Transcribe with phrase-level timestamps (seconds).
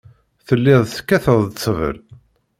[0.47, 1.97] Telliḍ tekkateḍ ṭṭbel?